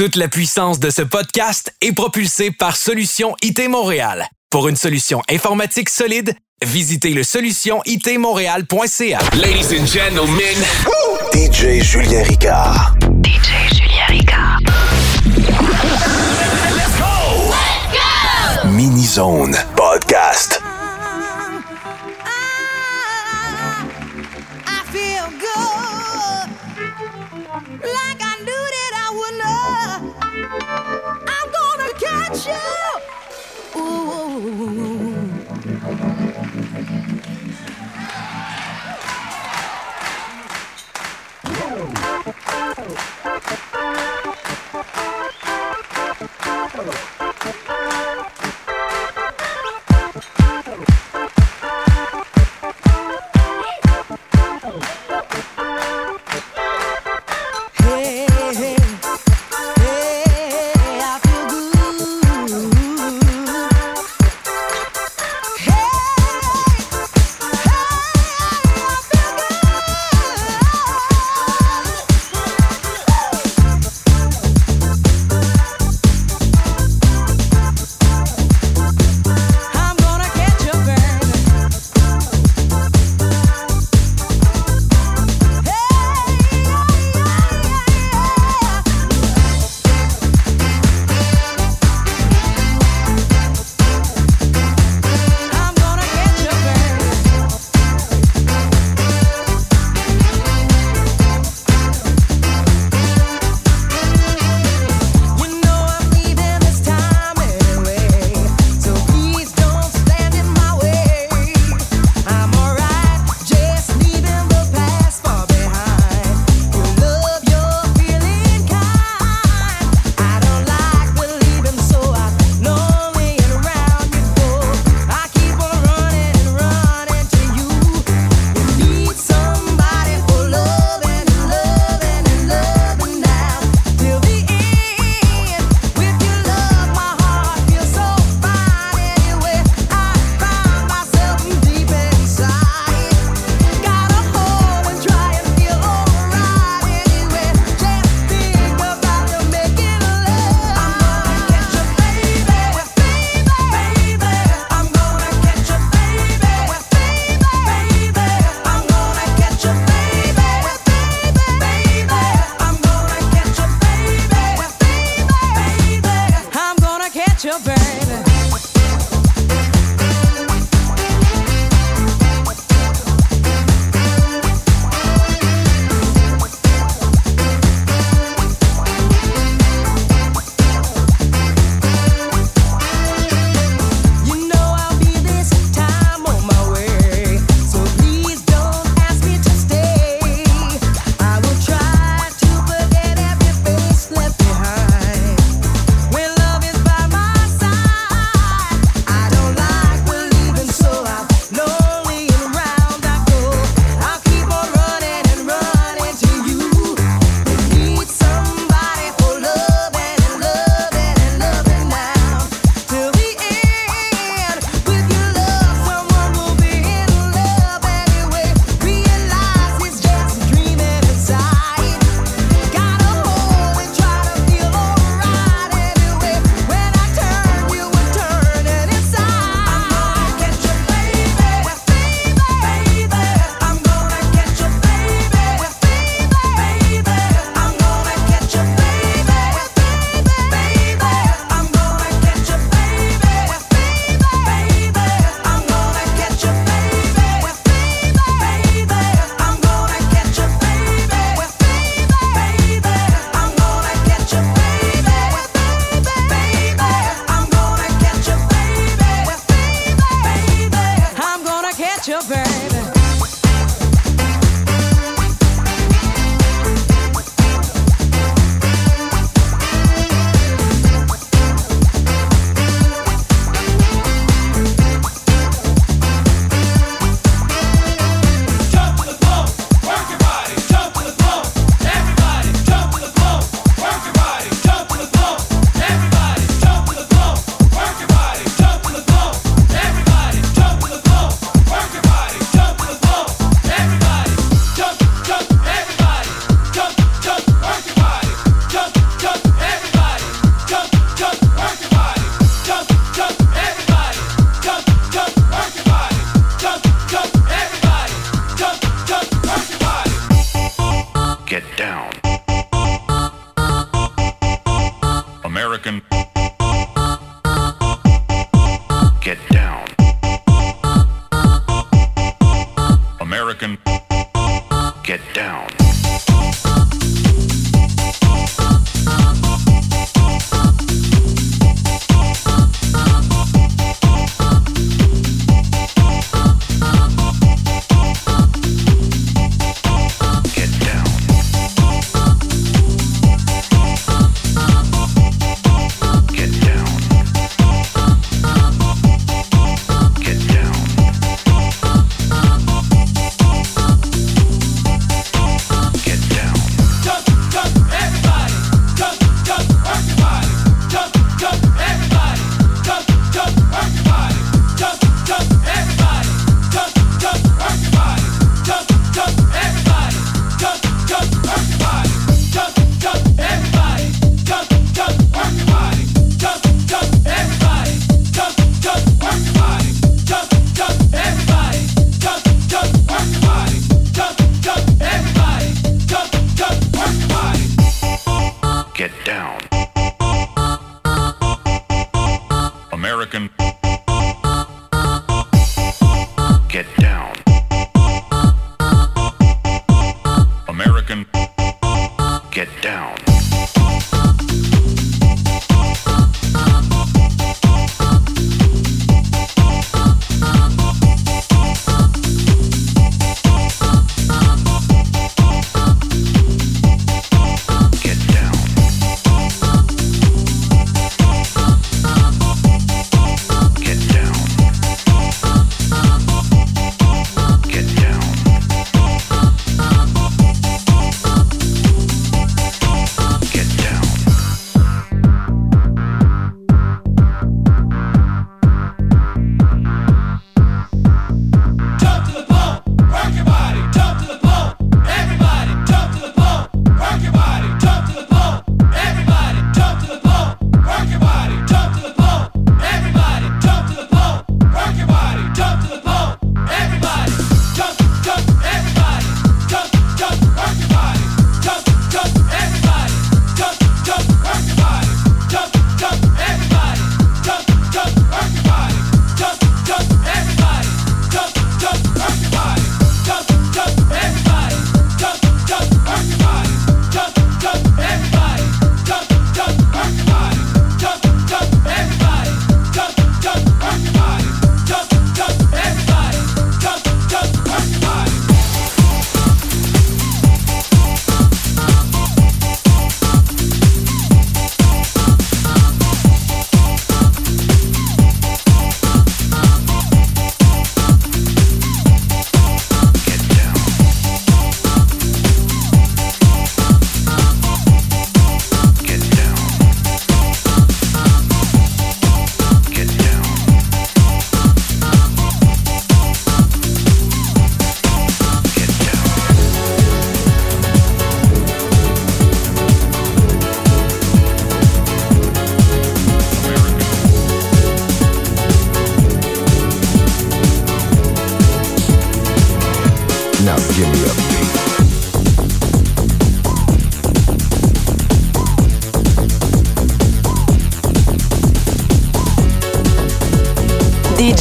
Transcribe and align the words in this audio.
Toute 0.00 0.16
la 0.16 0.28
puissance 0.28 0.80
de 0.80 0.88
ce 0.88 1.02
podcast 1.02 1.74
est 1.82 1.92
propulsée 1.92 2.50
par 2.50 2.74
Solution 2.74 3.36
IT 3.42 3.68
Montréal. 3.68 4.26
Pour 4.48 4.66
une 4.66 4.76
solution 4.76 5.20
informatique 5.30 5.90
solide, 5.90 6.34
visitez 6.64 7.12
le 7.12 7.22
solutionitmontréal.ca. 7.22 9.18
Ladies 9.34 9.78
and 9.78 9.84
gentlemen, 9.84 10.56
DJ 11.34 11.82
Julien 11.82 12.22
Ricard. 12.22 12.94
DJ 13.22 13.68
Julien 13.74 14.06
Ricard. 14.08 14.60
Let's 16.74 16.96
go! 16.96 17.50
Let's 17.50 17.92
go! 17.92 18.70
Mini 18.70 19.04
zone. 19.04 19.54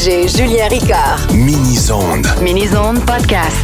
DJ 0.10 0.26
Julien 0.26 0.68
Ricard. 0.70 1.32
Mini-zone. 1.36 2.24
Mini-Zone 2.42 3.00
Podcast. 3.06 3.59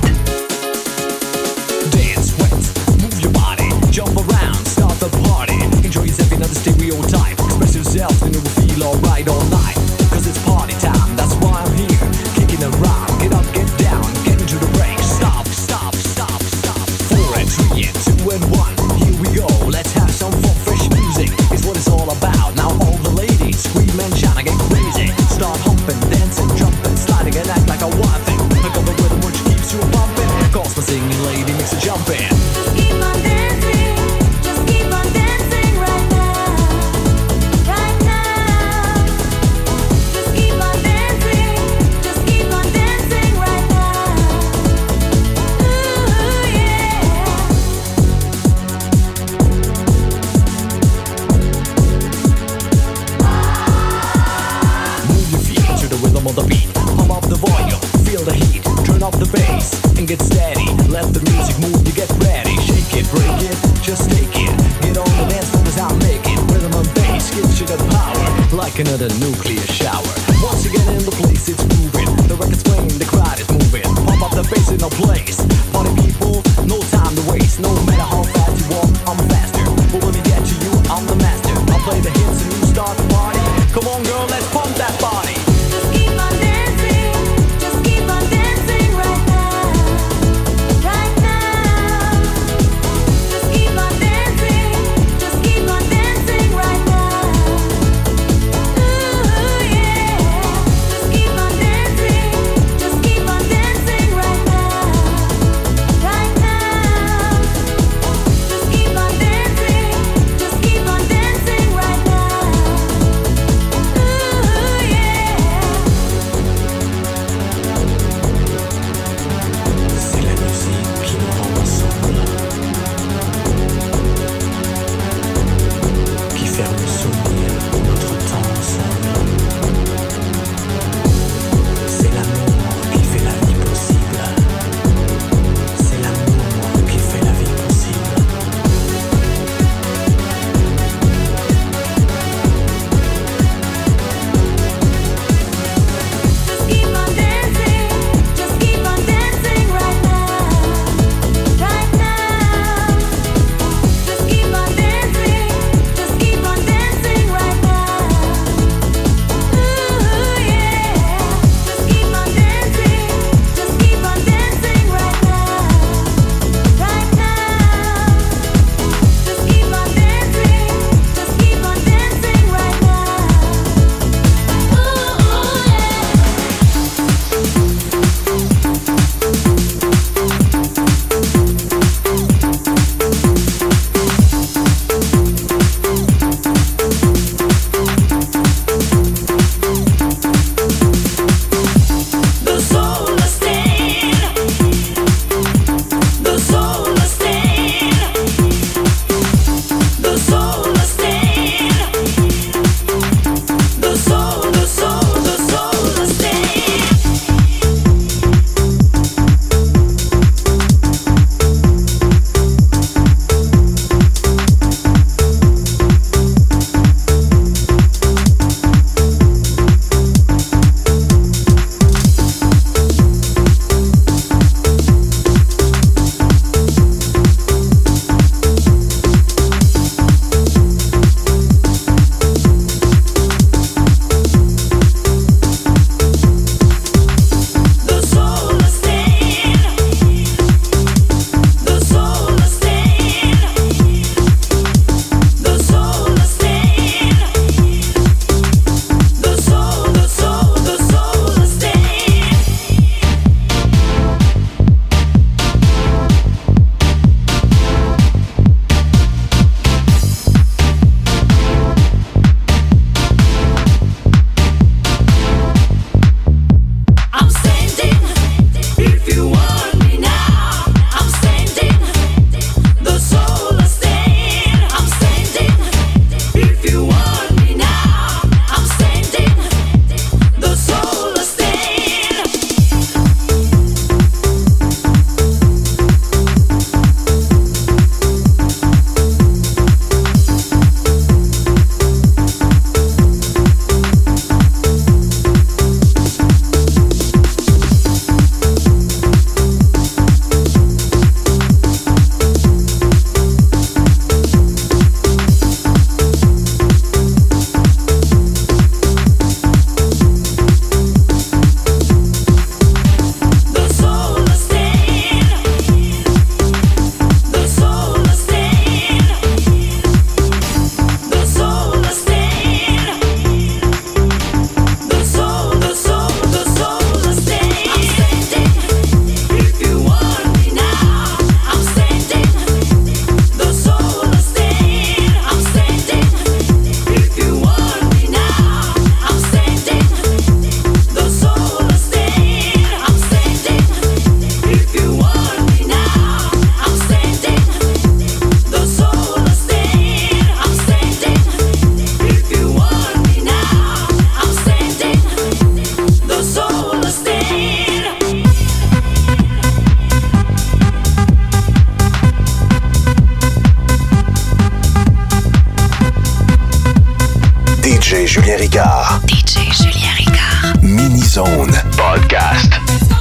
DJ 368.06 368.12
Julien 368.22 368.38
Ricard. 368.38 369.02
DJ 369.08 369.52
Julien 369.52 369.96
Ricard. 369.98 370.62
Mini-Zone. 370.62 371.52
Podcast. 371.76 372.95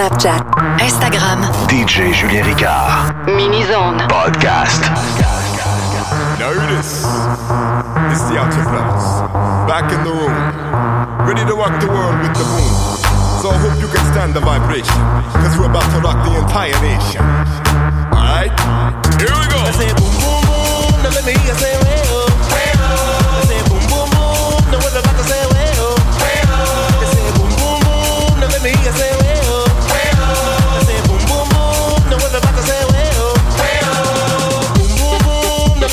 Snapchat, 0.00 0.40
Instagram. 0.80 1.44
DJ 1.68 2.14
Julien 2.14 2.42
Ricard. 2.46 3.12
Minizone. 3.36 4.00
Podcast. 4.08 4.80
Notice, 6.40 7.04
it 7.04 8.08
is. 8.08 8.22
The 8.32 8.38
Outer 8.40 8.64
Planets. 8.64 9.28
Back 9.68 9.92
in 9.92 10.00
the 10.02 10.10
room. 10.10 10.32
Ready 11.28 11.44
to 11.44 11.52
rock 11.52 11.78
the 11.82 11.88
world 11.88 12.16
with 12.24 12.32
the 12.32 12.48
boom. 12.48 12.72
So 13.44 13.50
I 13.52 13.58
hope 13.60 13.78
you 13.78 13.88
can 13.88 14.00
stand 14.16 14.32
the 14.32 14.40
vibration. 14.40 15.04
Cause 15.44 15.58
we're 15.58 15.68
about 15.68 15.84
to 15.92 16.00
rock 16.00 16.24
the 16.24 16.32
entire 16.32 16.80
nation. 16.80 17.20
Alright? 18.16 18.56
Here 19.20 19.28
we 19.28 19.46
go. 19.52 19.60
I 19.60 19.72
say 19.76 19.92
boom, 20.00 20.16
boom, 20.16 20.40
boom. 20.48 21.02
Now 21.04 21.10
let 21.12 21.26
me 21.26 21.32
hear 21.32 21.52
you 21.52 21.60
say. 21.60 21.76
Oh. 21.76 22.29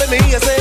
me, 0.10 0.18
I 0.20 0.40
say 0.40 0.57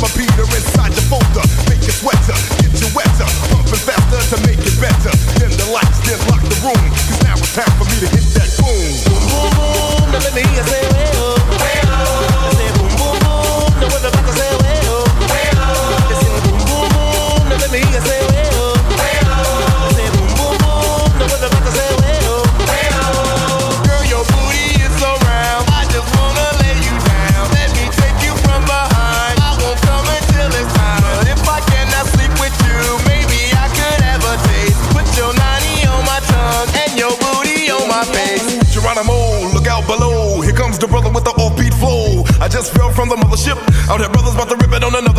repeater 0.00 0.48
inside 0.56 0.92
your 0.96 1.06
folder. 1.12 1.44
Make 1.68 1.84
it 1.84 1.96
sweater, 1.96 2.36
get 2.64 2.72
you 2.80 2.88
wetter. 2.96 3.28
Pumping 3.52 3.84
faster 3.84 4.20
to 4.34 4.36
make 4.48 4.60
it 4.60 4.76
better. 4.80 5.12
Dim 5.38 5.52
the 5.52 5.68
lights, 5.72 6.00
then 6.08 6.18
lock 6.28 6.40
the 6.40 6.60
now 7.24 7.34
it's 7.36 7.54
time 7.54 7.70
for 7.78 7.84
me 7.84 7.96
to 8.00 8.08
hit 8.08 8.26
that 8.34 8.48
boom. 8.58 8.76
Boom, 9.06 9.22
boom, 9.28 9.54
boom. 9.54 10.12
Now 10.12 10.20
let 10.20 10.34
me 10.34 10.42
hear 10.42 10.56
you 10.56 10.64
say 10.64 10.89
from 43.00 43.08
the 43.08 43.16
mothership. 43.16 43.56
Out 43.88 43.98
here, 44.00 44.10
brothers 44.10 44.34
about 44.34 44.50
to 44.50 44.56
rip 44.56 44.72
it 44.72 44.84
on 44.84 44.94
another. 44.94 45.09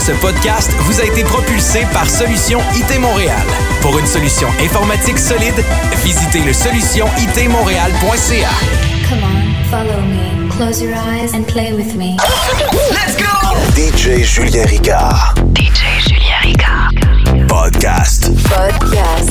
ce 0.00 0.12
podcast 0.12 0.72
vous 0.84 0.98
a 1.00 1.04
été 1.04 1.22
propulsé 1.24 1.86
par 1.92 2.08
Solution 2.08 2.58
IT 2.74 2.98
Montréal. 3.00 3.42
Pour 3.82 3.98
une 3.98 4.06
solution 4.06 4.48
informatique 4.58 5.18
solide, 5.18 5.62
visitez 6.02 6.40
le 6.40 6.54
solutionitmontréal.ca. 6.54 8.48
Come 9.08 9.22
on, 9.22 9.52
follow 9.70 10.00
me. 10.00 10.48
Close 10.48 10.80
your 10.82 10.94
eyes 10.94 11.34
and 11.34 11.44
play 11.46 11.74
with 11.74 11.94
me. 11.96 12.16
Let's 12.90 13.14
go! 13.16 13.26
DJ 13.74 14.24
Julien 14.24 14.64
Ricard. 14.64 15.34
DJ 15.52 16.00
Julien 16.08 16.40
Ricard. 16.44 16.94
Podcast. 17.46 18.30
Podcast. 18.48 19.29